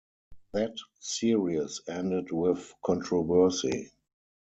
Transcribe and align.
That 0.53 0.73
series 0.99 1.81
ended 1.87 2.31
with 2.31 2.73
controversy. 2.83 3.91